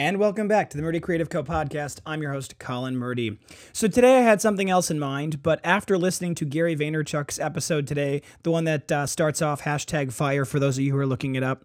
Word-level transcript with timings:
And 0.00 0.18
welcome 0.18 0.46
back 0.46 0.70
to 0.70 0.76
the 0.76 0.82
Murdy 0.84 1.00
Creative 1.00 1.28
Co 1.28 1.42
podcast. 1.42 1.98
I'm 2.06 2.22
your 2.22 2.30
host, 2.30 2.60
Colin 2.60 2.96
Murdy. 2.96 3.36
So 3.72 3.88
today 3.88 4.18
I 4.18 4.20
had 4.20 4.40
something 4.40 4.70
else 4.70 4.92
in 4.92 5.00
mind, 5.00 5.42
but 5.42 5.58
after 5.64 5.98
listening 5.98 6.36
to 6.36 6.44
Gary 6.44 6.76
Vaynerchuk's 6.76 7.40
episode 7.40 7.88
today, 7.88 8.22
the 8.44 8.52
one 8.52 8.62
that 8.62 8.92
uh, 8.92 9.06
starts 9.08 9.42
off 9.42 9.62
hashtag 9.62 10.12
fire 10.12 10.44
for 10.44 10.60
those 10.60 10.78
of 10.78 10.84
you 10.84 10.92
who 10.92 10.98
are 10.98 11.06
looking 11.06 11.34
it 11.34 11.42
up, 11.42 11.64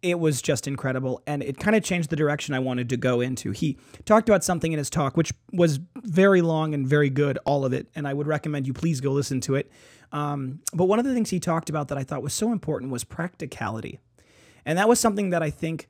it 0.00 0.18
was 0.18 0.40
just 0.40 0.66
incredible 0.66 1.22
and 1.26 1.42
it 1.42 1.58
kind 1.58 1.76
of 1.76 1.84
changed 1.84 2.08
the 2.08 2.16
direction 2.16 2.54
I 2.54 2.58
wanted 2.58 2.88
to 2.88 2.96
go 2.96 3.20
into. 3.20 3.50
He 3.50 3.76
talked 4.06 4.30
about 4.30 4.42
something 4.42 4.72
in 4.72 4.78
his 4.78 4.88
talk, 4.88 5.18
which 5.18 5.34
was 5.52 5.78
very 5.96 6.40
long 6.40 6.72
and 6.72 6.86
very 6.86 7.10
good, 7.10 7.38
all 7.44 7.66
of 7.66 7.74
it, 7.74 7.88
and 7.94 8.08
I 8.08 8.14
would 8.14 8.26
recommend 8.26 8.66
you 8.66 8.72
please 8.72 9.02
go 9.02 9.12
listen 9.12 9.42
to 9.42 9.56
it. 9.56 9.70
Um, 10.10 10.60
but 10.72 10.86
one 10.86 10.98
of 10.98 11.04
the 11.04 11.12
things 11.12 11.28
he 11.28 11.38
talked 11.38 11.68
about 11.68 11.88
that 11.88 11.98
I 11.98 12.02
thought 12.02 12.22
was 12.22 12.32
so 12.32 12.50
important 12.50 12.92
was 12.92 13.04
practicality. 13.04 14.00
And 14.64 14.78
that 14.78 14.88
was 14.88 14.98
something 14.98 15.28
that 15.28 15.42
I 15.42 15.50
think 15.50 15.86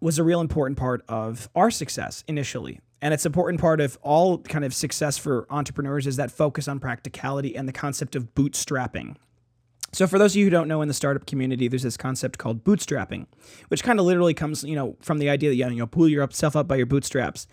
was 0.00 0.18
a 0.18 0.24
real 0.24 0.40
important 0.40 0.78
part 0.78 1.04
of 1.08 1.48
our 1.54 1.70
success 1.70 2.24
initially. 2.26 2.80
And 3.02 3.14
it's 3.14 3.24
an 3.24 3.30
important 3.30 3.60
part 3.60 3.80
of 3.80 3.98
all 4.02 4.38
kind 4.38 4.64
of 4.64 4.74
success 4.74 5.16
for 5.16 5.46
entrepreneurs 5.50 6.06
is 6.06 6.16
that 6.16 6.30
focus 6.30 6.68
on 6.68 6.80
practicality 6.80 7.56
and 7.56 7.66
the 7.66 7.72
concept 7.72 8.14
of 8.14 8.34
bootstrapping. 8.34 9.16
So 9.92 10.06
for 10.06 10.18
those 10.18 10.32
of 10.32 10.36
you 10.36 10.44
who 10.44 10.50
don't 10.50 10.68
know 10.68 10.82
in 10.82 10.88
the 10.88 10.94
startup 10.94 11.26
community, 11.26 11.66
there's 11.66 11.82
this 11.82 11.96
concept 11.96 12.38
called 12.38 12.62
bootstrapping, 12.62 13.26
which 13.68 13.82
kind 13.82 13.98
of 13.98 14.06
literally 14.06 14.34
comes, 14.34 14.62
you 14.62 14.76
know, 14.76 14.96
from 15.00 15.18
the 15.18 15.28
idea 15.28 15.50
that 15.50 15.56
you 15.56 15.68
know, 15.70 15.86
pull 15.86 16.08
yourself 16.08 16.54
up 16.54 16.68
by 16.68 16.76
your 16.76 16.86
bootstraps. 16.86 17.46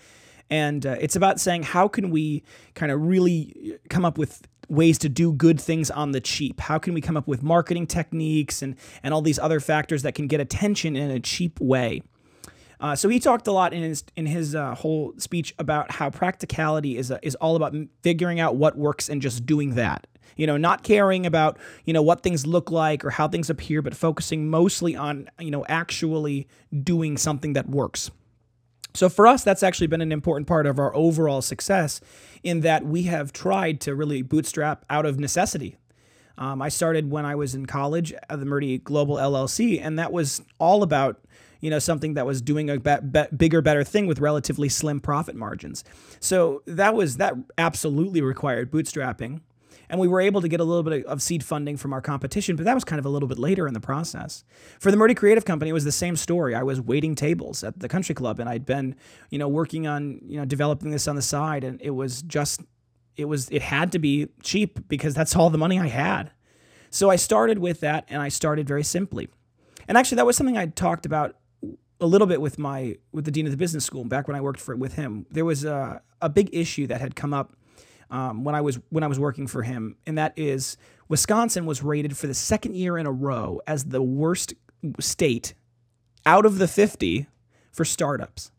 And 0.50 0.86
uh, 0.86 0.98
it's 1.00 1.16
about 1.16 1.40
saying 1.40 1.64
how 1.64 1.88
can 1.88 2.10
we 2.10 2.44
kind 2.76 2.92
of 2.92 3.02
really 3.02 3.80
come 3.90 4.06
up 4.06 4.18
with 4.18 4.48
ways 4.70 4.98
to 5.00 5.10
do 5.10 5.34
good 5.34 5.60
things 5.60 5.90
on 5.90 6.12
the 6.12 6.22
cheap? 6.22 6.60
How 6.60 6.78
can 6.78 6.94
we 6.94 7.02
come 7.02 7.18
up 7.18 7.28
with 7.28 7.42
marketing 7.42 7.88
techniques 7.88 8.62
and 8.62 8.76
and 9.02 9.14
all 9.14 9.22
these 9.22 9.40
other 9.40 9.60
factors 9.60 10.04
that 10.04 10.14
can 10.14 10.28
get 10.28 10.40
attention 10.40 10.96
in 10.96 11.10
a 11.10 11.20
cheap 11.20 11.60
way? 11.60 12.02
Uh, 12.80 12.96
so 12.96 13.10
he 13.10 13.20
talked 13.20 13.48
a 13.48 13.52
lot 13.52 13.74
in 13.74 13.82
his 13.82 14.04
in 14.16 14.26
his 14.26 14.54
uh, 14.54 14.76
whole 14.76 15.14
speech 15.18 15.54
about 15.58 15.92
how 15.92 16.10
practicality 16.10 16.98
is 16.98 17.12
is 17.24 17.36
all 17.36 17.56
about 17.56 17.76
figuring 18.04 18.40
out 18.40 18.56
what 18.56 18.78
works 18.78 19.10
and 19.10 19.22
just 19.22 19.46
doing 19.46 19.76
that. 19.76 20.06
You 20.36 20.46
know, 20.46 20.58
not 20.58 20.84
caring 20.84 21.26
about 21.26 21.58
you 21.86 21.94
know 21.94 22.04
what 22.04 22.22
things 22.22 22.46
look 22.46 22.70
like 22.70 23.04
or 23.04 23.10
how 23.10 23.28
things 23.28 23.50
appear, 23.50 23.82
but 23.82 23.96
focusing 23.96 24.50
mostly 24.50 24.96
on 24.96 25.30
you 25.40 25.50
know 25.50 25.66
actually 25.68 26.48
doing 26.84 27.18
something 27.18 27.54
that 27.54 27.68
works. 27.68 28.12
So 28.94 29.10
for 29.10 29.28
us, 29.28 29.44
that's 29.44 29.64
actually 29.64 29.88
been 29.88 30.02
an 30.02 30.12
important 30.12 30.48
part 30.48 30.66
of 30.66 30.80
our 30.80 30.96
overall 30.96 31.42
success, 31.42 32.02
in 32.44 32.62
that 32.62 32.86
we 32.86 33.04
have 33.04 33.34
tried 33.34 33.80
to 33.82 33.96
really 33.96 34.22
bootstrap 34.22 34.86
out 34.90 35.06
of 35.06 35.20
necessity. 35.20 35.78
Um, 36.38 36.62
I 36.62 36.70
started 36.70 37.10
when 37.10 37.26
I 37.26 37.36
was 37.36 37.56
in 37.56 37.66
college 37.66 38.14
at 38.14 38.40
the 38.40 38.46
Murdy 38.46 38.78
Global 38.78 39.16
LLC, 39.16 39.82
and 39.82 39.98
that 39.98 40.12
was 40.12 40.42
all 40.60 40.84
about 40.84 41.20
you 41.62 41.70
know 41.70 41.80
something 41.80 42.14
that 42.16 42.26
was 42.26 42.42
doing 42.42 42.70
a 42.70 42.80
be- 42.80 42.96
be- 43.12 43.36
bigger 43.36 43.62
better 43.62 43.84
thing 43.84 44.08
with 44.08 44.20
relatively 44.20 44.70
slim 44.70 45.00
profit 45.00 45.36
margins. 45.36 45.84
So 46.20 46.64
that 46.66 46.94
was 46.94 47.18
that 47.18 47.34
absolutely 47.58 48.22
required 48.22 48.72
bootstrapping. 48.72 49.42
And 49.90 50.02
we 50.02 50.10
were 50.10 50.20
able 50.20 50.42
to 50.42 50.50
get 50.50 50.60
a 50.60 50.66
little 50.66 50.84
bit 50.84 51.06
of 51.06 51.22
seed 51.22 51.46
funding 51.46 51.78
from 51.78 51.94
our 51.94 52.02
competition 52.02 52.56
but 52.56 52.66
that 52.66 52.74
was 52.76 52.84
kind 52.84 53.00
of 53.00 53.06
a 53.06 53.10
little 53.10 53.30
bit 53.30 53.40
later 53.40 53.68
in 53.68 53.74
the 53.74 53.80
process. 53.80 54.44
For 54.80 54.92
the 54.92 54.98
Murdy 54.98 55.14
Creative 55.14 55.46
Company 55.46 55.70
it 55.70 55.74
was 55.74 55.86
the 55.86 55.92
same 55.92 56.16
story. 56.16 56.56
I 56.56 56.64
was 56.64 56.82
waiting 56.82 57.16
tables 57.16 57.64
at 57.64 57.80
the 57.80 57.88
country 57.88 58.14
club 58.14 58.40
and 58.40 58.50
I'd 58.50 58.66
been 58.66 58.96
you 59.30 59.40
know 59.40 59.48
working 59.48 59.88
on 59.88 60.20
you 60.26 60.38
know 60.38 60.46
developing 60.46 60.92
this 60.92 61.08
on 61.08 61.16
the 61.16 61.22
side 61.22 61.64
and 61.64 61.82
it 61.82 61.92
was 61.92 62.22
just 62.22 62.62
it 63.18 63.26
was 63.26 63.50
it 63.50 63.62
had 63.64 63.92
to 63.94 64.00
be 64.00 64.30
cheap 64.44 64.88
because 64.88 65.14
that's 65.14 65.36
all 65.36 65.50
the 65.50 65.58
money 65.58 65.80
I 65.80 65.88
had. 65.88 66.32
So 66.90 67.10
I 67.10 67.16
started 67.16 67.60
with 67.60 67.82
that 67.82 68.06
and 68.10 68.22
I 68.22 68.30
started 68.30 68.68
very 68.68 68.84
simply. 68.84 69.28
And 69.88 69.98
actually 69.98 70.18
that 70.18 70.26
was 70.26 70.38
something 70.38 70.58
I 70.58 70.68
talked 70.68 71.06
about 71.06 71.36
a 72.00 72.06
little 72.06 72.28
bit 72.28 72.42
with 72.42 72.60
my 72.60 72.98
with 73.12 73.26
the 73.26 73.32
dean 73.32 73.46
of 73.46 73.52
the 73.52 73.58
business 73.58 73.86
school 73.86 74.04
back 74.04 74.28
when 74.28 74.36
I 74.36 74.42
worked 74.42 74.60
for 74.60 74.76
with 74.76 74.94
him. 74.94 75.26
There 75.32 75.46
was 75.46 75.64
a 75.64 76.02
a 76.22 76.30
big 76.30 76.50
issue 76.54 76.88
that 76.88 77.02
had 77.02 77.16
come 77.16 77.34
up 77.34 77.54
um, 78.10 78.44
when 78.44 78.56
I 78.56 78.62
was 78.62 78.80
when 78.90 79.04
I 79.04 79.08
was 79.08 79.20
working 79.20 79.48
for 79.48 79.64
him, 79.64 79.98
and 80.06 80.18
that 80.18 80.34
is 80.36 80.78
Wisconsin 81.08 81.66
was 81.66 81.84
rated 81.84 82.18
for 82.18 82.28
the 82.28 82.34
second 82.34 82.76
year 82.76 82.98
in 82.98 83.06
a 83.06 83.12
row 83.12 83.62
as 83.68 83.86
the 83.86 84.02
worst 84.02 84.54
state 85.00 85.54
out 86.26 86.46
of 86.46 86.58
the 86.58 86.68
50 86.68 87.28
for 87.72 87.86
startups. 87.86 88.52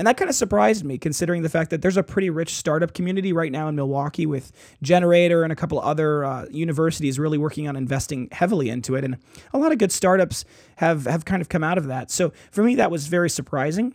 And 0.00 0.06
that 0.06 0.16
kind 0.16 0.30
of 0.30 0.34
surprised 0.34 0.82
me, 0.82 0.96
considering 0.96 1.42
the 1.42 1.50
fact 1.50 1.68
that 1.68 1.82
there's 1.82 1.98
a 1.98 2.02
pretty 2.02 2.30
rich 2.30 2.54
startup 2.54 2.94
community 2.94 3.34
right 3.34 3.52
now 3.52 3.68
in 3.68 3.76
Milwaukee 3.76 4.24
with 4.24 4.50
gener8tor 4.82 5.42
and 5.42 5.52
a 5.52 5.54
couple 5.54 5.78
other 5.78 6.24
uh, 6.24 6.46
universities 6.50 7.18
really 7.18 7.36
working 7.36 7.68
on 7.68 7.76
investing 7.76 8.26
heavily 8.32 8.70
into 8.70 8.94
it. 8.94 9.04
And 9.04 9.18
a 9.52 9.58
lot 9.58 9.72
of 9.72 9.78
good 9.78 9.92
startups 9.92 10.46
have, 10.76 11.04
have 11.04 11.26
kind 11.26 11.42
of 11.42 11.50
come 11.50 11.62
out 11.62 11.76
of 11.76 11.86
that. 11.88 12.10
So 12.10 12.32
for 12.50 12.62
me, 12.64 12.76
that 12.76 12.90
was 12.90 13.08
very 13.08 13.28
surprising. 13.28 13.94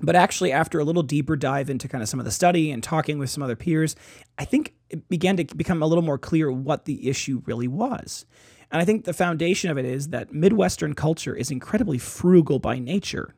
But 0.00 0.14
actually, 0.14 0.52
after 0.52 0.78
a 0.78 0.84
little 0.84 1.02
deeper 1.02 1.34
dive 1.34 1.68
into 1.68 1.88
kind 1.88 2.00
of 2.00 2.08
some 2.08 2.20
of 2.20 2.26
the 2.26 2.30
study 2.30 2.70
and 2.70 2.80
talking 2.80 3.18
with 3.18 3.28
some 3.28 3.42
other 3.42 3.56
peers, 3.56 3.96
I 4.38 4.44
think 4.44 4.74
it 4.88 5.08
began 5.08 5.36
to 5.38 5.44
become 5.56 5.82
a 5.82 5.86
little 5.88 6.04
more 6.04 6.16
clear 6.16 6.52
what 6.52 6.84
the 6.84 7.08
issue 7.08 7.42
really 7.44 7.66
was. 7.66 8.24
And 8.70 8.80
I 8.80 8.84
think 8.84 9.04
the 9.04 9.12
foundation 9.12 9.68
of 9.68 9.78
it 9.78 9.84
is 9.84 10.10
that 10.10 10.32
Midwestern 10.32 10.94
culture 10.94 11.34
is 11.34 11.50
incredibly 11.50 11.98
frugal 11.98 12.60
by 12.60 12.78
nature. 12.78 13.34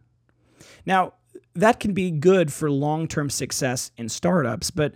Now, 0.84 1.14
that 1.56 1.80
can 1.80 1.92
be 1.92 2.10
good 2.10 2.52
for 2.52 2.70
long 2.70 3.08
term 3.08 3.30
success 3.30 3.90
in 3.96 4.08
startups, 4.08 4.70
but 4.70 4.94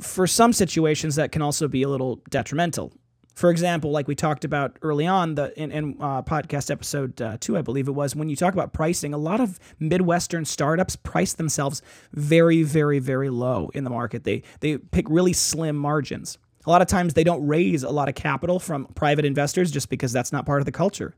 for 0.00 0.26
some 0.26 0.52
situations, 0.52 1.16
that 1.16 1.32
can 1.32 1.42
also 1.42 1.66
be 1.68 1.82
a 1.82 1.88
little 1.88 2.20
detrimental. 2.30 2.92
For 3.34 3.50
example, 3.50 3.92
like 3.92 4.08
we 4.08 4.16
talked 4.16 4.44
about 4.44 4.78
early 4.82 5.06
on 5.06 5.36
the 5.36 5.56
in, 5.60 5.70
in 5.70 5.96
uh, 6.00 6.22
podcast 6.22 6.72
episode 6.72 7.22
uh, 7.22 7.36
two, 7.38 7.56
I 7.56 7.62
believe 7.62 7.86
it 7.86 7.92
was, 7.92 8.16
when 8.16 8.28
you 8.28 8.34
talk 8.34 8.52
about 8.52 8.72
pricing, 8.72 9.14
a 9.14 9.18
lot 9.18 9.40
of 9.40 9.60
Midwestern 9.78 10.44
startups 10.44 10.96
price 10.96 11.34
themselves 11.34 11.80
very, 12.12 12.64
very, 12.64 12.98
very 12.98 13.30
low 13.30 13.70
in 13.74 13.84
the 13.84 13.90
market. 13.90 14.24
They 14.24 14.42
they 14.58 14.78
pick 14.78 15.06
really 15.08 15.32
slim 15.32 15.76
margins. 15.76 16.38
A 16.66 16.70
lot 16.70 16.82
of 16.82 16.88
times 16.88 17.14
they 17.14 17.24
don't 17.24 17.46
raise 17.46 17.84
a 17.84 17.90
lot 17.90 18.08
of 18.08 18.16
capital 18.16 18.58
from 18.58 18.86
private 18.94 19.24
investors 19.24 19.70
just 19.70 19.88
because 19.88 20.12
that's 20.12 20.32
not 20.32 20.44
part 20.44 20.60
of 20.60 20.66
the 20.66 20.72
culture. 20.72 21.14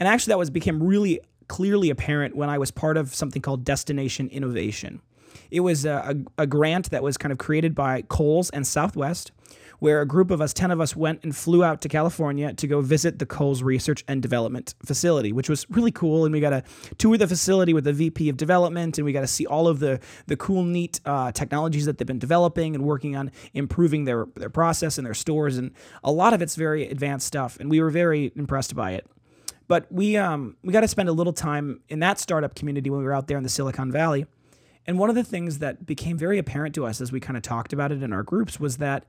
And 0.00 0.08
actually, 0.08 0.32
that 0.32 0.38
was 0.38 0.48
became 0.48 0.82
really 0.82 1.20
clearly 1.48 1.90
apparent 1.90 2.36
when 2.36 2.48
I 2.48 2.58
was 2.58 2.70
part 2.70 2.96
of 2.96 3.14
something 3.14 3.42
called 3.42 3.64
Destination 3.64 4.28
Innovation. 4.28 5.00
It 5.50 5.60
was 5.60 5.84
a, 5.84 6.16
a, 6.38 6.42
a, 6.42 6.46
grant 6.46 6.90
that 6.90 7.02
was 7.02 7.16
kind 7.16 7.32
of 7.32 7.38
created 7.38 7.74
by 7.74 8.02
Kohl's 8.02 8.50
and 8.50 8.66
Southwest, 8.66 9.32
where 9.78 10.00
a 10.00 10.06
group 10.06 10.30
of 10.30 10.40
us, 10.40 10.52
10 10.52 10.70
of 10.70 10.80
us, 10.80 10.96
went 10.96 11.20
and 11.22 11.34
flew 11.34 11.62
out 11.64 11.80
to 11.82 11.88
California 11.88 12.52
to 12.52 12.66
go 12.66 12.80
visit 12.80 13.18
the 13.18 13.26
Kohl's 13.26 13.62
Research 13.62 14.04
and 14.08 14.20
Development 14.20 14.74
Facility, 14.84 15.32
which 15.32 15.48
was 15.48 15.68
really 15.70 15.92
cool. 15.92 16.24
And 16.24 16.32
we 16.32 16.40
got 16.40 16.50
to 16.50 16.62
tour 16.98 17.16
the 17.16 17.26
facility 17.26 17.72
with 17.72 17.84
the 17.84 17.92
VP 17.92 18.28
of 18.28 18.36
Development, 18.36 18.98
and 18.98 19.04
we 19.04 19.12
got 19.12 19.20
to 19.20 19.26
see 19.26 19.46
all 19.46 19.68
of 19.68 19.78
the, 19.78 20.00
the 20.26 20.36
cool, 20.36 20.64
neat 20.64 21.00
uh, 21.04 21.32
technologies 21.32 21.86
that 21.86 21.98
they've 21.98 22.06
been 22.06 22.18
developing 22.18 22.74
and 22.74 22.84
working 22.84 23.16
on 23.16 23.30
improving 23.54 24.04
their, 24.04 24.26
their 24.34 24.50
process 24.50 24.98
and 24.98 25.06
their 25.06 25.14
stores. 25.14 25.56
And 25.56 25.72
a 26.02 26.12
lot 26.12 26.32
of 26.32 26.42
it's 26.42 26.56
very 26.56 26.88
advanced 26.88 27.26
stuff, 27.26 27.58
and 27.60 27.70
we 27.70 27.80
were 27.80 27.90
very 27.90 28.32
impressed 28.34 28.74
by 28.74 28.92
it. 28.92 29.06
But 29.68 29.90
we 29.92 30.16
um, 30.16 30.56
we 30.62 30.72
got 30.72 30.80
to 30.80 30.88
spend 30.88 31.08
a 31.08 31.12
little 31.12 31.32
time 31.32 31.80
in 31.88 32.00
that 32.00 32.18
startup 32.18 32.54
community 32.54 32.90
when 32.90 33.00
we 33.00 33.04
were 33.04 33.14
out 33.14 33.28
there 33.28 33.36
in 33.36 33.42
the 33.42 33.48
Silicon 33.48 33.92
Valley. 33.92 34.26
And 34.86 34.98
one 34.98 35.10
of 35.10 35.14
the 35.14 35.24
things 35.24 35.58
that 35.58 35.84
became 35.84 36.16
very 36.16 36.38
apparent 36.38 36.74
to 36.76 36.86
us 36.86 37.02
as 37.02 37.12
we 37.12 37.20
kind 37.20 37.36
of 37.36 37.42
talked 37.42 37.74
about 37.74 37.92
it 37.92 38.02
in 38.02 38.12
our 38.12 38.22
groups 38.22 38.58
was 38.58 38.78
that 38.78 39.04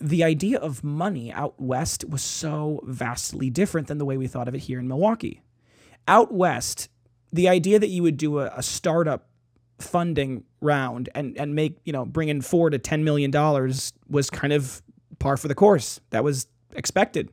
the 0.00 0.22
idea 0.22 0.58
of 0.60 0.84
money 0.84 1.32
out 1.32 1.60
west 1.60 2.04
was 2.08 2.22
so 2.22 2.80
vastly 2.84 3.50
different 3.50 3.88
than 3.88 3.98
the 3.98 4.04
way 4.04 4.16
we 4.16 4.28
thought 4.28 4.46
of 4.46 4.54
it 4.54 4.60
here 4.60 4.78
in 4.78 4.86
Milwaukee. 4.86 5.42
Out 6.06 6.32
west, 6.32 6.88
the 7.32 7.48
idea 7.48 7.80
that 7.80 7.88
you 7.88 8.04
would 8.04 8.16
do 8.16 8.38
a, 8.38 8.52
a 8.54 8.62
startup 8.62 9.26
funding 9.80 10.42
round 10.60 11.08
and 11.14 11.36
and 11.38 11.54
make 11.54 11.78
you 11.84 11.92
know 11.92 12.04
bring 12.04 12.28
in 12.28 12.40
four 12.40 12.70
to 12.70 12.78
ten 12.78 13.04
million 13.04 13.30
dollars 13.30 13.92
was 14.08 14.30
kind 14.30 14.52
of 14.52 14.82
par 15.18 15.36
for 15.36 15.48
the 15.48 15.54
course. 15.54 16.00
That 16.10 16.22
was 16.22 16.46
expected. 16.74 17.30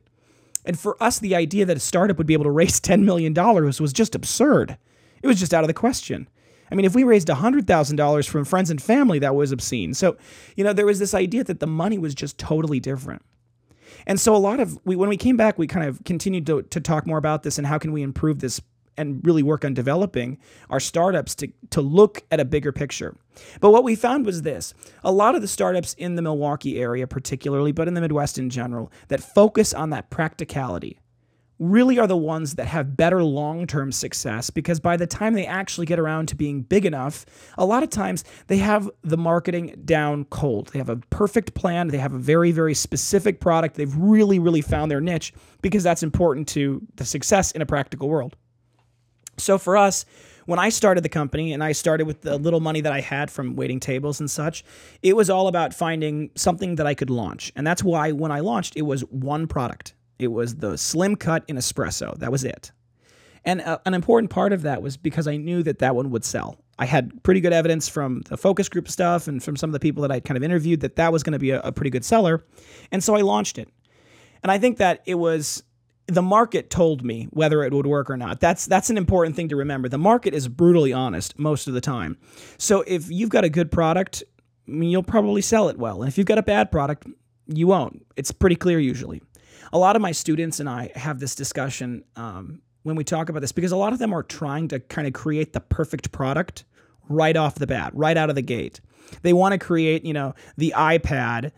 And 0.66 0.78
for 0.78 1.02
us, 1.02 1.18
the 1.18 1.34
idea 1.34 1.64
that 1.64 1.76
a 1.76 1.80
startup 1.80 2.18
would 2.18 2.26
be 2.26 2.34
able 2.34 2.44
to 2.44 2.50
raise 2.50 2.80
$10 2.80 3.04
million 3.04 3.32
was 3.34 3.92
just 3.92 4.14
absurd. 4.14 4.76
It 5.22 5.26
was 5.26 5.40
just 5.40 5.54
out 5.54 5.64
of 5.64 5.68
the 5.68 5.74
question. 5.74 6.28
I 6.70 6.74
mean, 6.74 6.84
if 6.84 6.94
we 6.94 7.04
raised 7.04 7.28
$100,000 7.28 8.28
from 8.28 8.44
friends 8.44 8.70
and 8.70 8.82
family, 8.82 9.20
that 9.20 9.34
was 9.34 9.52
obscene. 9.52 9.94
So, 9.94 10.16
you 10.56 10.64
know, 10.64 10.72
there 10.72 10.86
was 10.86 10.98
this 10.98 11.14
idea 11.14 11.44
that 11.44 11.60
the 11.60 11.66
money 11.66 11.96
was 11.96 12.14
just 12.14 12.38
totally 12.38 12.80
different. 12.80 13.22
And 14.06 14.20
so 14.20 14.34
a 14.34 14.38
lot 14.38 14.60
of 14.60 14.78
we 14.84 14.96
when 14.96 15.08
we 15.08 15.16
came 15.16 15.36
back, 15.36 15.58
we 15.58 15.66
kind 15.66 15.88
of 15.88 16.02
continued 16.04 16.46
to, 16.46 16.62
to 16.62 16.80
talk 16.80 17.06
more 17.06 17.18
about 17.18 17.44
this 17.44 17.58
and 17.58 17.66
how 17.66 17.78
can 17.78 17.92
we 17.92 18.02
improve 18.02 18.40
this 18.40 18.60
and 18.96 19.24
really 19.24 19.42
work 19.42 19.64
on 19.64 19.74
developing 19.74 20.38
our 20.70 20.80
startups 20.80 21.34
to, 21.36 21.48
to 21.70 21.80
look 21.80 22.24
at 22.30 22.40
a 22.40 22.44
bigger 22.44 22.72
picture. 22.72 23.16
But 23.60 23.70
what 23.70 23.84
we 23.84 23.94
found 23.94 24.26
was 24.26 24.42
this 24.42 24.74
a 25.04 25.12
lot 25.12 25.34
of 25.34 25.42
the 25.42 25.48
startups 25.48 25.94
in 25.94 26.14
the 26.14 26.22
Milwaukee 26.22 26.78
area, 26.78 27.06
particularly, 27.06 27.72
but 27.72 27.88
in 27.88 27.94
the 27.94 28.00
Midwest 28.00 28.38
in 28.38 28.50
general, 28.50 28.92
that 29.08 29.20
focus 29.20 29.74
on 29.74 29.90
that 29.90 30.10
practicality 30.10 30.98
really 31.58 31.98
are 31.98 32.06
the 32.06 32.16
ones 32.16 32.54
that 32.54 32.66
have 32.66 32.96
better 32.96 33.22
long 33.22 33.66
term 33.66 33.92
success 33.92 34.50
because 34.50 34.80
by 34.80 34.96
the 34.96 35.06
time 35.06 35.34
they 35.34 35.46
actually 35.46 35.86
get 35.86 35.98
around 35.98 36.28
to 36.28 36.36
being 36.36 36.62
big 36.62 36.84
enough, 36.84 37.24
a 37.56 37.64
lot 37.64 37.82
of 37.82 37.90
times 37.90 38.24
they 38.46 38.58
have 38.58 38.90
the 39.02 39.16
marketing 39.16 39.80
down 39.84 40.24
cold. 40.26 40.68
They 40.68 40.78
have 40.78 40.88
a 40.88 40.96
perfect 41.10 41.54
plan, 41.54 41.88
they 41.88 41.98
have 41.98 42.12
a 42.12 42.18
very, 42.18 42.52
very 42.52 42.74
specific 42.74 43.40
product. 43.40 43.76
They've 43.76 43.96
really, 43.96 44.38
really 44.38 44.60
found 44.60 44.90
their 44.90 45.00
niche 45.00 45.32
because 45.62 45.82
that's 45.82 46.02
important 46.02 46.48
to 46.48 46.86
the 46.96 47.04
success 47.04 47.50
in 47.52 47.62
a 47.62 47.66
practical 47.66 48.08
world. 48.08 48.36
So 49.38 49.58
for 49.58 49.76
us, 49.76 50.04
when 50.46 50.58
I 50.58 50.68
started 50.68 51.04
the 51.04 51.08
company 51.08 51.52
and 51.52 51.62
I 51.62 51.72
started 51.72 52.06
with 52.06 52.22
the 52.22 52.38
little 52.38 52.60
money 52.60 52.80
that 52.80 52.92
I 52.92 53.00
had 53.00 53.30
from 53.30 53.56
waiting 53.56 53.80
tables 53.80 54.20
and 54.20 54.30
such, 54.30 54.64
it 55.02 55.16
was 55.16 55.28
all 55.28 55.48
about 55.48 55.74
finding 55.74 56.30
something 56.36 56.76
that 56.76 56.86
I 56.86 56.94
could 56.94 57.10
launch. 57.10 57.52
And 57.56 57.66
that's 57.66 57.82
why 57.82 58.12
when 58.12 58.30
I 58.30 58.40
launched, 58.40 58.76
it 58.76 58.82
was 58.82 59.02
one 59.02 59.46
product. 59.46 59.94
It 60.18 60.28
was 60.28 60.56
the 60.56 60.78
slim 60.78 61.16
cut 61.16 61.44
in 61.48 61.56
espresso. 61.56 62.16
That 62.18 62.32
was 62.32 62.44
it. 62.44 62.70
And 63.44 63.60
uh, 63.60 63.78
an 63.86 63.94
important 63.94 64.30
part 64.30 64.52
of 64.52 64.62
that 64.62 64.82
was 64.82 64.96
because 64.96 65.28
I 65.28 65.36
knew 65.36 65.62
that 65.64 65.78
that 65.80 65.94
one 65.94 66.10
would 66.10 66.24
sell. 66.24 66.58
I 66.78 66.86
had 66.86 67.22
pretty 67.22 67.40
good 67.40 67.52
evidence 67.52 67.88
from 67.88 68.22
the 68.22 68.36
focus 68.36 68.68
group 68.68 68.88
stuff 68.88 69.28
and 69.28 69.42
from 69.42 69.56
some 69.56 69.70
of 69.70 69.72
the 69.72 69.80
people 69.80 70.02
that 70.02 70.10
I 70.10 70.20
kind 70.20 70.36
of 70.36 70.42
interviewed 70.42 70.80
that 70.80 70.96
that 70.96 71.12
was 71.12 71.22
going 71.22 71.32
to 71.32 71.38
be 71.38 71.50
a, 71.50 71.60
a 71.60 71.72
pretty 71.72 71.90
good 71.90 72.04
seller. 72.04 72.44
And 72.90 73.02
so 73.02 73.14
I 73.14 73.20
launched 73.20 73.58
it. 73.58 73.68
And 74.42 74.50
I 74.50 74.58
think 74.58 74.78
that 74.78 75.02
it 75.06 75.14
was 75.14 75.62
the 76.08 76.22
market 76.22 76.70
told 76.70 77.04
me 77.04 77.24
whether 77.30 77.64
it 77.64 77.72
would 77.72 77.86
work 77.86 78.10
or 78.10 78.16
not. 78.16 78.40
That's 78.40 78.66
that's 78.66 78.90
an 78.90 78.96
important 78.96 79.34
thing 79.36 79.48
to 79.48 79.56
remember. 79.56 79.88
The 79.88 79.98
market 79.98 80.34
is 80.34 80.48
brutally 80.48 80.92
honest 80.92 81.38
most 81.38 81.66
of 81.66 81.74
the 81.74 81.80
time. 81.80 82.16
So 82.58 82.82
if 82.82 83.10
you've 83.10 83.30
got 83.30 83.44
a 83.44 83.48
good 83.48 83.70
product, 83.72 84.22
you'll 84.66 85.02
probably 85.02 85.42
sell 85.42 85.68
it 85.68 85.78
well. 85.78 86.02
And 86.02 86.08
if 86.08 86.16
you've 86.16 86.26
got 86.26 86.38
a 86.38 86.42
bad 86.42 86.70
product, 86.70 87.06
you 87.46 87.66
won't. 87.66 88.06
It's 88.16 88.32
pretty 88.32 88.56
clear 88.56 88.78
usually. 88.78 89.22
A 89.72 89.78
lot 89.78 89.96
of 89.96 90.02
my 90.02 90.12
students 90.12 90.60
and 90.60 90.68
I 90.68 90.92
have 90.94 91.18
this 91.18 91.34
discussion 91.34 92.04
um, 92.14 92.60
when 92.84 92.94
we 92.94 93.02
talk 93.02 93.28
about 93.28 93.40
this 93.40 93.52
because 93.52 93.72
a 93.72 93.76
lot 93.76 93.92
of 93.92 93.98
them 93.98 94.12
are 94.12 94.22
trying 94.22 94.68
to 94.68 94.78
kind 94.78 95.08
of 95.08 95.12
create 95.12 95.52
the 95.52 95.60
perfect 95.60 96.12
product 96.12 96.64
right 97.08 97.36
off 97.36 97.56
the 97.56 97.66
bat, 97.66 97.92
right 97.94 98.16
out 98.16 98.30
of 98.30 98.36
the 98.36 98.42
gate. 98.42 98.80
They 99.22 99.32
want 99.32 99.52
to 99.52 99.58
create, 99.58 100.04
you 100.04 100.12
know, 100.12 100.34
the 100.56 100.72
iPad, 100.76 101.52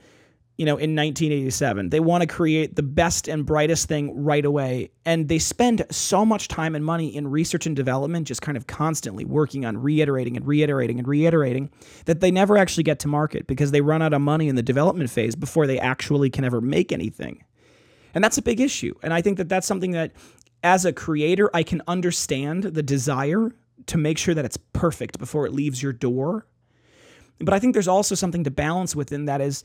you 0.59 0.67
know, 0.67 0.73
in 0.73 0.97
1987. 0.97 1.91
They 1.91 2.01
want 2.01 2.23
to 2.23 2.27
create 2.27 2.75
the 2.75 2.83
best 2.83 3.29
and 3.29 3.47
brightest 3.47 3.89
thing 3.89 4.25
right 4.25 4.45
away. 4.45 4.91
And 5.05 5.29
they 5.29 5.39
spend 5.39 5.87
so 5.91 6.27
much 6.27 6.49
time 6.49 6.75
and 6.75 6.85
money 6.85 7.15
in 7.15 7.29
research 7.29 7.65
and 7.65 7.77
development, 7.77 8.27
just 8.27 8.43
kind 8.43 8.57
of 8.57 8.67
constantly 8.67 9.25
working 9.25 9.65
on 9.65 9.79
reiterating 9.79 10.37
and 10.37 10.45
reiterating 10.45 10.99
and 10.99 11.07
reiterating, 11.07 11.71
that 12.07 12.19
they 12.21 12.33
never 12.33 12.59
actually 12.59 12.83
get 12.83 12.99
to 13.01 13.09
market 13.09 13.47
because 13.47 13.71
they 13.71 13.81
run 13.81 14.03
out 14.03 14.13
of 14.13 14.21
money 14.21 14.49
in 14.49 14.57
the 14.57 14.63
development 14.63 15.11
phase 15.11 15.37
before 15.37 15.69
they 15.69 15.79
actually 15.79 16.29
can 16.29 16.45
ever 16.45 16.61
make 16.61 16.91
anything. 16.91 17.45
And 18.13 18.25
that's 18.25 18.37
a 18.37 18.43
big 18.43 18.61
issue. 18.61 18.95
And 19.05 19.15
I 19.15 19.23
think 19.23 19.39
that 19.39 19.49
that's 19.49 19.67
something 19.67 19.93
that 19.93 20.11
as 20.65 20.85
a 20.85 20.93
creator, 20.93 21.51
I 21.55 21.63
can 21.63 21.83
understand 21.87 22.65
the 22.65 22.83
desire 22.83 23.53
to 23.87 23.97
make 23.97 24.19
sure 24.19 24.35
that 24.35 24.45
it's 24.45 24.59
perfect 24.73 25.21
before 25.21 25.47
it 25.47 25.53
leaves 25.53 25.81
your 25.81 25.93
door. 25.93 26.47
But 27.39 27.55
I 27.55 27.61
think 27.61 27.75
there's 27.75 27.87
also 27.87 28.17
something 28.17 28.43
to 28.43 28.51
balance 28.51 28.97
within 28.97 29.27
that 29.27 29.41
is 29.41 29.63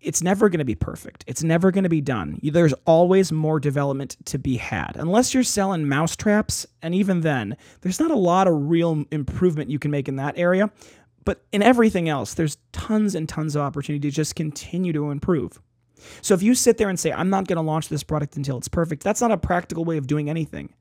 it's 0.00 0.22
never 0.22 0.48
going 0.48 0.58
to 0.58 0.64
be 0.64 0.74
perfect. 0.74 1.24
It's 1.26 1.42
never 1.42 1.70
going 1.70 1.84
to 1.84 1.90
be 1.90 2.00
done. 2.00 2.38
There's 2.42 2.74
always 2.84 3.32
more 3.32 3.58
development 3.58 4.16
to 4.26 4.38
be 4.38 4.56
had. 4.56 4.92
Unless 4.96 5.34
you're 5.34 5.42
selling 5.42 5.88
mousetraps, 5.88 6.66
and 6.82 6.94
even 6.94 7.22
then, 7.22 7.56
there's 7.80 8.00
not 8.00 8.10
a 8.10 8.16
lot 8.16 8.46
of 8.46 8.68
real 8.68 9.04
improvement 9.10 9.70
you 9.70 9.78
can 9.78 9.90
make 9.90 10.08
in 10.08 10.16
that 10.16 10.38
area. 10.38 10.70
But 11.24 11.44
in 11.50 11.60
everything 11.60 12.08
else, 12.08 12.34
there's 12.34 12.56
tons 12.72 13.14
and 13.14 13.28
tons 13.28 13.56
of 13.56 13.62
opportunity 13.62 14.08
to 14.08 14.14
just 14.14 14.36
continue 14.36 14.92
to 14.92 15.10
improve. 15.10 15.60
So 16.22 16.34
if 16.34 16.42
you 16.42 16.54
sit 16.54 16.78
there 16.78 16.88
and 16.88 17.00
say, 17.00 17.12
I'm 17.12 17.30
not 17.30 17.48
going 17.48 17.56
to 17.56 17.62
launch 17.62 17.88
this 17.88 18.04
product 18.04 18.36
until 18.36 18.58
it's 18.58 18.68
perfect, 18.68 19.02
that's 19.02 19.20
not 19.20 19.32
a 19.32 19.36
practical 19.36 19.84
way 19.84 19.96
of 19.96 20.06
doing 20.06 20.30
anything. 20.30 20.72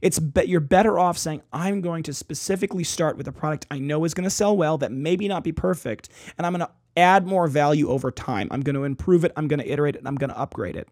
It's 0.00 0.18
be- 0.18 0.46
you're 0.46 0.60
better 0.60 0.98
off 0.98 1.18
saying, 1.18 1.42
I'm 1.52 1.80
going 1.80 2.02
to 2.04 2.14
specifically 2.14 2.84
start 2.84 3.16
with 3.16 3.28
a 3.28 3.32
product 3.32 3.66
I 3.70 3.78
know 3.78 4.04
is 4.04 4.14
going 4.14 4.24
to 4.24 4.30
sell 4.30 4.56
well, 4.56 4.78
that 4.78 4.92
maybe 4.92 5.28
not 5.28 5.44
be 5.44 5.52
perfect, 5.52 6.08
and 6.38 6.46
I'm 6.46 6.52
going 6.52 6.66
to 6.66 6.70
add 6.96 7.26
more 7.26 7.46
value 7.48 7.88
over 7.88 8.10
time. 8.10 8.48
I'm 8.50 8.60
going 8.60 8.74
to 8.74 8.84
improve 8.84 9.24
it, 9.24 9.32
I'm 9.36 9.48
going 9.48 9.60
to 9.60 9.70
iterate 9.70 9.96
it, 9.96 9.98
and 9.98 10.08
I'm 10.08 10.16
going 10.16 10.30
to 10.30 10.38
upgrade 10.38 10.76
it. 10.76 10.88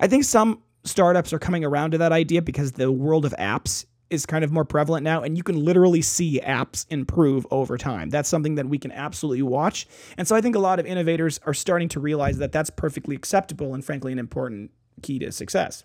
I 0.00 0.06
think 0.06 0.24
some 0.24 0.62
startups 0.84 1.32
are 1.32 1.38
coming 1.38 1.64
around 1.64 1.92
to 1.92 1.98
that 1.98 2.12
idea 2.12 2.42
because 2.42 2.72
the 2.72 2.92
world 2.92 3.24
of 3.24 3.34
apps 3.38 3.86
is 4.10 4.26
kind 4.26 4.44
of 4.44 4.52
more 4.52 4.64
prevalent 4.64 5.02
now, 5.02 5.22
and 5.22 5.36
you 5.36 5.42
can 5.42 5.64
literally 5.64 6.02
see 6.02 6.40
apps 6.44 6.86
improve 6.90 7.46
over 7.50 7.76
time. 7.76 8.10
That's 8.10 8.28
something 8.28 8.54
that 8.56 8.68
we 8.68 8.78
can 8.78 8.92
absolutely 8.92 9.42
watch. 9.42 9.86
And 10.16 10.28
so 10.28 10.36
I 10.36 10.40
think 10.40 10.54
a 10.54 10.60
lot 10.60 10.78
of 10.78 10.86
innovators 10.86 11.40
are 11.46 11.54
starting 11.54 11.88
to 11.90 12.00
realize 12.00 12.38
that 12.38 12.52
that's 12.52 12.70
perfectly 12.70 13.16
acceptable 13.16 13.74
and, 13.74 13.84
frankly, 13.84 14.12
an 14.12 14.18
important 14.18 14.70
key 15.02 15.18
to 15.20 15.32
success. 15.32 15.84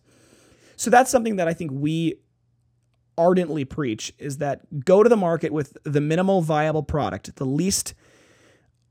So 0.75 0.89
that's 0.89 1.09
something 1.09 1.37
that 1.37 1.47
I 1.47 1.53
think 1.53 1.71
we 1.73 2.19
ardently 3.17 3.65
preach 3.65 4.13
is 4.17 4.37
that 4.37 4.85
go 4.85 5.03
to 5.03 5.09
the 5.09 5.17
market 5.17 5.51
with 5.51 5.77
the 5.83 5.99
minimal 5.99 6.41
viable 6.41 6.83
product, 6.83 7.35
the 7.35 7.45
least 7.45 7.93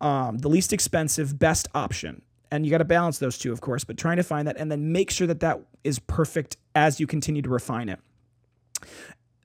um, 0.00 0.38
the 0.38 0.48
least 0.48 0.72
expensive, 0.72 1.38
best 1.38 1.68
option. 1.74 2.22
And 2.50 2.64
you 2.64 2.70
got 2.70 2.78
to 2.78 2.84
balance 2.84 3.18
those 3.18 3.36
two, 3.38 3.52
of 3.52 3.60
course, 3.60 3.84
but 3.84 3.98
trying 3.98 4.16
to 4.16 4.22
find 4.22 4.48
that 4.48 4.56
and 4.56 4.70
then 4.72 4.92
make 4.92 5.10
sure 5.10 5.26
that 5.26 5.40
that 5.40 5.60
is 5.84 5.98
perfect 5.98 6.56
as 6.74 6.98
you 6.98 7.06
continue 7.06 7.42
to 7.42 7.48
refine 7.48 7.88
it. 7.88 8.00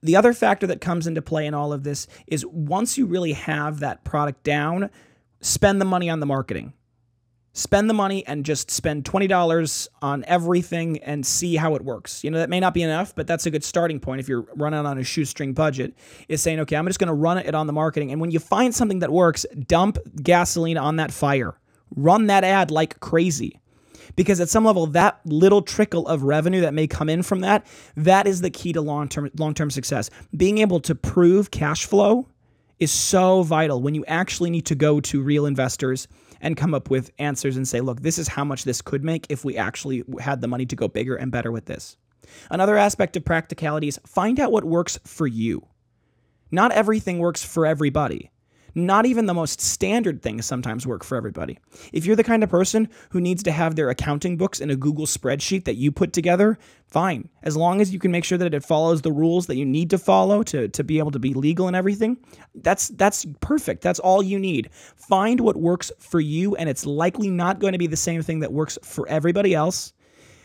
The 0.02 0.16
other 0.16 0.32
factor 0.32 0.66
that 0.66 0.80
comes 0.80 1.06
into 1.06 1.22
play 1.22 1.46
in 1.46 1.54
all 1.54 1.72
of 1.72 1.82
this 1.82 2.06
is 2.26 2.44
once 2.46 2.98
you 2.98 3.06
really 3.06 3.32
have 3.32 3.80
that 3.80 4.04
product 4.04 4.42
down, 4.42 4.90
spend 5.40 5.80
the 5.80 5.86
money 5.86 6.10
on 6.10 6.20
the 6.20 6.26
marketing. 6.26 6.72
Spend 7.56 7.88
the 7.88 7.94
money 7.94 8.26
and 8.26 8.44
just 8.44 8.68
spend 8.68 9.04
$20 9.04 9.88
on 10.02 10.24
everything 10.26 10.98
and 10.98 11.24
see 11.24 11.54
how 11.54 11.76
it 11.76 11.84
works. 11.84 12.24
You 12.24 12.32
know, 12.32 12.38
that 12.38 12.50
may 12.50 12.58
not 12.58 12.74
be 12.74 12.82
enough, 12.82 13.14
but 13.14 13.28
that's 13.28 13.46
a 13.46 13.50
good 13.50 13.62
starting 13.62 14.00
point 14.00 14.18
if 14.18 14.28
you're 14.28 14.44
running 14.56 14.84
on 14.84 14.98
a 14.98 15.04
shoestring 15.04 15.54
budget. 15.54 15.94
Is 16.26 16.42
saying, 16.42 16.58
okay, 16.60 16.74
I'm 16.74 16.86
just 16.88 16.98
going 16.98 17.08
to 17.08 17.14
run 17.14 17.38
it 17.38 17.54
on 17.54 17.68
the 17.68 17.72
marketing. 17.72 18.10
And 18.10 18.20
when 18.20 18.32
you 18.32 18.40
find 18.40 18.74
something 18.74 18.98
that 18.98 19.12
works, 19.12 19.46
dump 19.68 19.98
gasoline 20.20 20.76
on 20.76 20.96
that 20.96 21.12
fire. 21.12 21.56
Run 21.94 22.26
that 22.26 22.42
ad 22.42 22.72
like 22.72 22.98
crazy 22.98 23.60
because 24.16 24.40
at 24.40 24.48
some 24.48 24.64
level 24.64 24.86
that 24.86 25.20
little 25.24 25.62
trickle 25.62 26.08
of 26.08 26.24
revenue 26.24 26.60
that 26.62 26.74
may 26.74 26.86
come 26.86 27.08
in 27.08 27.22
from 27.22 27.40
that 27.40 27.66
that 27.96 28.26
is 28.26 28.40
the 28.40 28.50
key 28.50 28.72
to 28.72 28.80
long-term 28.80 29.30
long-term 29.38 29.70
success 29.70 30.10
being 30.36 30.58
able 30.58 30.78
to 30.78 30.94
prove 30.94 31.50
cash 31.50 31.84
flow 31.84 32.26
is 32.78 32.90
so 32.92 33.42
vital 33.42 33.80
when 33.80 33.94
you 33.94 34.04
actually 34.06 34.50
need 34.50 34.66
to 34.66 34.74
go 34.74 35.00
to 35.00 35.22
real 35.22 35.46
investors 35.46 36.06
and 36.40 36.56
come 36.56 36.74
up 36.74 36.90
with 36.90 37.10
answers 37.18 37.56
and 37.56 37.66
say 37.66 37.80
look 37.80 38.02
this 38.02 38.18
is 38.18 38.28
how 38.28 38.44
much 38.44 38.64
this 38.64 38.82
could 38.82 39.04
make 39.04 39.26
if 39.28 39.44
we 39.44 39.56
actually 39.56 40.04
had 40.20 40.40
the 40.40 40.48
money 40.48 40.66
to 40.66 40.76
go 40.76 40.88
bigger 40.88 41.16
and 41.16 41.32
better 41.32 41.52
with 41.52 41.66
this. 41.66 41.96
Another 42.50 42.76
aspect 42.76 43.16
of 43.16 43.24
practicality 43.24 43.88
is 43.88 44.00
find 44.06 44.40
out 44.40 44.52
what 44.52 44.64
works 44.64 44.98
for 45.04 45.26
you. 45.26 45.66
Not 46.50 46.72
everything 46.72 47.18
works 47.18 47.44
for 47.44 47.66
everybody 47.66 48.30
not 48.74 49.06
even 49.06 49.26
the 49.26 49.34
most 49.34 49.60
standard 49.60 50.22
things 50.22 50.46
sometimes 50.46 50.86
work 50.86 51.04
for 51.04 51.16
everybody. 51.16 51.58
If 51.92 52.06
you're 52.06 52.16
the 52.16 52.24
kind 52.24 52.42
of 52.42 52.50
person 52.50 52.88
who 53.10 53.20
needs 53.20 53.42
to 53.44 53.52
have 53.52 53.76
their 53.76 53.90
accounting 53.90 54.36
books 54.36 54.60
in 54.60 54.70
a 54.70 54.76
Google 54.76 55.06
spreadsheet 55.06 55.64
that 55.64 55.76
you 55.76 55.92
put 55.92 56.12
together, 56.12 56.58
fine. 56.86 57.28
As 57.42 57.56
long 57.56 57.80
as 57.80 57.92
you 57.92 57.98
can 57.98 58.10
make 58.10 58.24
sure 58.24 58.38
that 58.38 58.54
it 58.54 58.64
follows 58.64 59.02
the 59.02 59.12
rules 59.12 59.46
that 59.46 59.56
you 59.56 59.64
need 59.64 59.90
to 59.90 59.98
follow 59.98 60.42
to, 60.44 60.68
to 60.68 60.84
be 60.84 60.98
able 60.98 61.10
to 61.12 61.18
be 61.18 61.34
legal 61.34 61.66
and 61.66 61.76
everything, 61.76 62.16
that's 62.54 62.88
that's 62.88 63.26
perfect. 63.40 63.82
That's 63.82 64.00
all 64.00 64.22
you 64.22 64.38
need. 64.38 64.70
Find 64.96 65.40
what 65.40 65.56
works 65.56 65.92
for 65.98 66.20
you, 66.20 66.56
and 66.56 66.68
it's 66.68 66.86
likely 66.86 67.30
not 67.30 67.58
going 67.58 67.72
to 67.72 67.78
be 67.78 67.86
the 67.86 67.96
same 67.96 68.22
thing 68.22 68.40
that 68.40 68.52
works 68.52 68.78
for 68.82 69.08
everybody 69.08 69.54
else 69.54 69.92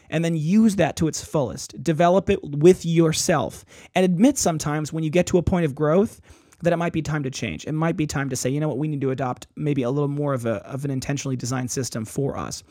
and 0.10 0.26
then 0.26 0.36
use 0.36 0.76
that 0.78 0.96
to 0.98 1.08
its 1.08 1.24
fullest. 1.24 1.82
Develop 1.84 2.30
it 2.30 2.40
with 2.44 2.86
yourself 2.86 3.64
and 3.96 4.04
admit 4.04 4.38
sometimes 4.38 4.92
when 4.92 5.04
you 5.04 5.10
get 5.10 5.28
to 5.28 5.38
a 5.38 5.44
point 5.44 5.66
of 5.66 5.76
growth 5.76 6.20
that 6.62 6.74
it 6.74 6.78
might 6.78 6.94
be 6.94 7.02
time 7.02 7.24
to 7.24 7.32
change. 7.32 7.66
It 7.66 7.74
might 7.74 7.98
be 7.98 8.08
time 8.08 8.30
to 8.30 8.36
say, 8.36 8.50
you 8.50 8.60
know 8.60 8.68
what, 8.68 8.78
we 8.78 8.88
need 8.88 9.02
to 9.02 9.12
adopt 9.12 9.48
maybe 9.56 9.84
a 9.84 9.92
little 9.92 10.10
more 10.10 10.34
of, 10.34 10.46
a, 10.46 10.66
of 10.66 10.86
an 10.86 10.92
intentionally 10.92 11.36
designed 11.36 11.72
system 11.72 12.06
for 12.06 12.38
us. 12.38 12.64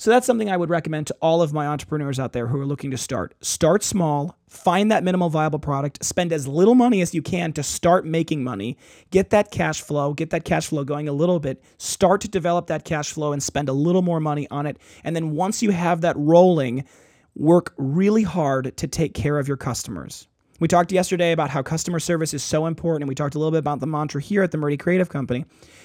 So 0.00 0.12
that's 0.12 0.26
something 0.26 0.48
I 0.48 0.56
would 0.56 0.70
recommend 0.70 1.08
to 1.08 1.16
all 1.20 1.42
of 1.42 1.52
my 1.52 1.66
entrepreneurs 1.66 2.20
out 2.20 2.32
there 2.32 2.46
who 2.46 2.60
are 2.60 2.66
looking 2.66 2.92
to 2.92 2.96
start. 2.96 3.34
Start 3.40 3.82
small, 3.82 4.38
find 4.48 4.92
that 4.92 5.02
minimal 5.02 5.28
viable 5.28 5.58
product, 5.58 6.04
spend 6.04 6.32
as 6.32 6.46
little 6.46 6.76
money 6.76 7.00
as 7.00 7.14
you 7.14 7.20
can 7.20 7.52
to 7.54 7.64
start 7.64 8.06
making 8.06 8.44
money, 8.44 8.78
get 9.10 9.30
that 9.30 9.50
cash 9.50 9.82
flow, 9.82 10.14
get 10.14 10.30
that 10.30 10.44
cash 10.44 10.68
flow 10.68 10.84
going 10.84 11.08
a 11.08 11.12
little 11.12 11.40
bit, 11.40 11.64
start 11.78 12.20
to 12.20 12.28
develop 12.28 12.68
that 12.68 12.84
cash 12.84 13.10
flow 13.12 13.32
and 13.32 13.42
spend 13.42 13.68
a 13.68 13.72
little 13.72 14.02
more 14.02 14.20
money 14.20 14.46
on 14.52 14.66
it. 14.66 14.76
And 15.02 15.16
then 15.16 15.32
once 15.32 15.64
you 15.64 15.72
have 15.72 16.02
that 16.02 16.14
rolling, 16.16 16.84
work 17.34 17.74
really 17.76 18.22
hard 18.22 18.76
to 18.76 18.86
take 18.86 19.14
care 19.14 19.36
of 19.36 19.48
your 19.48 19.56
customers. 19.56 20.28
We 20.60 20.66
talked 20.66 20.90
yesterday 20.90 21.30
about 21.30 21.50
how 21.50 21.62
customer 21.62 22.00
service 22.00 22.34
is 22.34 22.42
so 22.42 22.66
important, 22.66 23.02
and 23.04 23.08
we 23.08 23.14
talked 23.14 23.36
a 23.36 23.38
little 23.38 23.52
bit 23.52 23.58
about 23.58 23.78
the 23.78 23.86
mantra 23.86 24.20
here 24.20 24.42
at 24.42 24.50
the 24.50 24.58
Murdy 24.58 24.76
Creative 24.76 25.08
Company. 25.08 25.44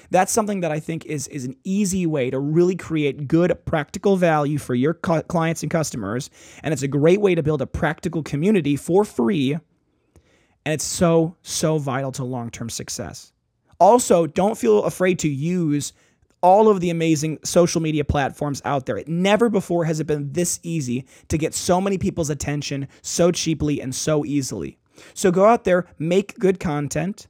That's 0.09 0.31
something 0.31 0.61
that 0.61 0.71
I 0.71 0.79
think 0.79 1.05
is, 1.05 1.27
is 1.27 1.45
an 1.45 1.55
easy 1.63 2.07
way 2.07 2.31
to 2.31 2.39
really 2.39 2.75
create 2.75 3.27
good 3.27 3.55
practical 3.65 4.17
value 4.17 4.57
for 4.57 4.73
your 4.73 4.95
clients 4.95 5.61
and 5.61 5.71
customers. 5.71 6.31
And 6.63 6.73
it's 6.73 6.81
a 6.81 6.87
great 6.87 7.21
way 7.21 7.35
to 7.35 7.43
build 7.43 7.61
a 7.61 7.67
practical 7.67 8.23
community 8.23 8.75
for 8.75 9.05
free. 9.05 9.53
And 9.53 10.73
it's 10.73 10.83
so, 10.83 11.35
so 11.43 11.77
vital 11.77 12.11
to 12.13 12.23
long 12.23 12.49
term 12.49 12.69
success. 12.69 13.31
Also, 13.79 14.25
don't 14.25 14.57
feel 14.57 14.83
afraid 14.85 15.19
to 15.19 15.29
use 15.29 15.93
all 16.43 16.69
of 16.69 16.81
the 16.81 16.89
amazing 16.89 17.39
social 17.43 17.81
media 17.81 18.03
platforms 18.03 18.61
out 18.65 18.85
there. 18.85 18.97
It 18.97 19.07
never 19.07 19.49
before 19.49 19.85
has 19.85 19.99
it 19.99 20.05
been 20.05 20.33
this 20.33 20.59
easy 20.61 21.05
to 21.29 21.37
get 21.37 21.55
so 21.55 21.81
many 21.81 21.97
people's 21.97 22.29
attention 22.29 22.89
so 23.01 23.31
cheaply 23.31 23.81
and 23.81 23.95
so 23.95 24.25
easily. 24.25 24.77
So 25.13 25.31
go 25.31 25.45
out 25.45 25.63
there, 25.63 25.87
make 25.97 26.37
good 26.37 26.59
content, 26.59 27.27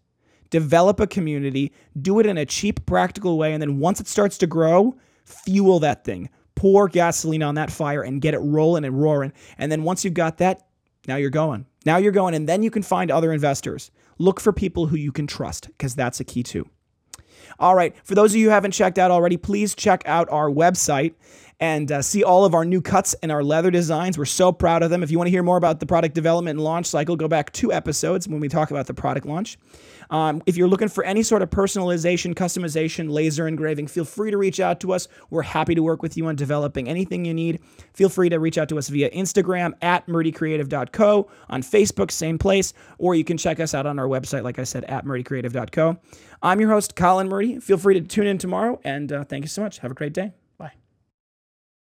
develop 0.49 0.99
a 0.99 1.07
community, 1.07 1.71
do 2.01 2.19
it 2.19 2.25
in 2.25 2.37
a 2.37 2.45
cheap, 2.45 2.85
practical 2.85 3.37
way, 3.37 3.53
and 3.53 3.61
then 3.61 3.79
once 3.79 4.01
it 4.01 4.07
starts 4.07 4.37
to 4.39 4.47
grow, 4.47 4.95
fuel 5.25 5.79
that 5.79 6.03
thing. 6.03 6.29
Pour 6.55 6.87
gasoline 6.87 7.43
on 7.43 7.55
that 7.55 7.71
fire 7.71 8.01
and 8.01 8.21
get 8.21 8.33
it 8.33 8.39
rolling 8.39 8.83
and 8.83 8.99
roaring. 8.99 9.33
And 9.57 9.71
then 9.71 9.83
once 9.83 10.03
you've 10.03 10.13
got 10.13 10.39
that, 10.39 10.67
now 11.07 11.17
you're 11.17 11.29
going. 11.29 11.65
Now 11.85 11.97
you're 11.97 12.11
going, 12.11 12.33
and 12.33 12.47
then 12.47 12.63
you 12.63 12.71
can 12.71 12.83
find 12.83 13.11
other 13.11 13.31
investors. 13.31 13.91
Look 14.17 14.39
for 14.39 14.53
people 14.53 14.87
who 14.87 14.95
you 14.95 15.11
can 15.11 15.27
trust 15.27 15.67
because 15.67 15.95
that's 15.95 16.19
a 16.19 16.23
key 16.23 16.43
too. 16.43 16.67
All 17.59 17.75
right, 17.75 17.95
for 18.03 18.15
those 18.15 18.31
of 18.33 18.37
you 18.37 18.45
who 18.45 18.51
haven't 18.51 18.71
checked 18.71 18.97
out 18.97 19.11
already, 19.11 19.37
please 19.37 19.75
check 19.75 20.03
out 20.05 20.29
our 20.29 20.49
website 20.49 21.13
and 21.63 21.93
uh, 21.93 22.01
see 22.01 22.25
all 22.25 22.43
of 22.43 22.53
our 22.53 22.65
new 22.65 22.81
cuts 22.81 23.15
and 23.23 23.31
our 23.31 23.41
leather 23.41 23.71
designs. 23.71 24.17
We're 24.17 24.25
so 24.25 24.51
proud 24.51 24.83
of 24.83 24.89
them. 24.89 25.01
If 25.01 25.09
you 25.09 25.17
want 25.17 25.27
to 25.27 25.31
hear 25.31 25.43
more 25.43 25.55
about 25.55 25.79
the 25.79 25.85
product 25.85 26.13
development 26.13 26.57
and 26.57 26.63
launch 26.65 26.87
cycle, 26.87 27.15
go 27.15 27.29
back 27.29 27.53
two 27.53 27.71
episodes 27.71 28.27
when 28.27 28.41
we 28.41 28.49
talk 28.49 28.69
about 28.69 28.85
the 28.85 28.93
product 28.93 29.25
launch. 29.25 29.57
Um, 30.09 30.43
if 30.45 30.57
you're 30.57 30.67
looking 30.67 30.89
for 30.89 31.05
any 31.05 31.23
sort 31.23 31.41
of 31.41 31.49
personalization, 31.49 32.35
customization, 32.35 33.09
laser 33.09 33.47
engraving, 33.47 33.87
feel 33.87 34.03
free 34.03 34.29
to 34.29 34.37
reach 34.37 34.59
out 34.59 34.81
to 34.81 34.91
us. 34.91 35.07
We're 35.29 35.43
happy 35.43 35.73
to 35.73 35.81
work 35.81 36.01
with 36.01 36.17
you 36.17 36.25
on 36.25 36.35
developing 36.35 36.89
anything 36.89 37.23
you 37.23 37.33
need. 37.33 37.61
Feel 37.93 38.09
free 38.09 38.27
to 38.27 38.39
reach 38.39 38.57
out 38.57 38.67
to 38.67 38.77
us 38.77 38.89
via 38.89 39.09
Instagram 39.11 39.71
at 39.81 40.05
murdycreative.co, 40.07 41.31
on 41.49 41.63
Facebook, 41.63 42.11
same 42.11 42.37
place, 42.37 42.73
or 42.97 43.15
you 43.15 43.23
can 43.23 43.37
check 43.37 43.61
us 43.61 43.73
out 43.73 43.85
on 43.85 43.99
our 43.99 44.07
website, 44.07 44.43
like 44.43 44.59
I 44.59 44.65
said, 44.65 44.83
at 44.83 45.05
murdycreative.co. 45.05 45.97
I'm 46.41 46.59
your 46.59 46.71
host, 46.71 46.97
Colin 46.97 47.29
Murdy. 47.29 47.61
Feel 47.61 47.77
free 47.77 47.93
to 47.93 48.01
tune 48.01 48.27
in 48.27 48.37
tomorrow, 48.37 48.81
and 48.83 49.13
uh, 49.13 49.23
thank 49.23 49.45
you 49.45 49.49
so 49.49 49.61
much. 49.61 49.79
Have 49.79 49.91
a 49.91 49.95
great 49.95 50.11
day. 50.11 50.33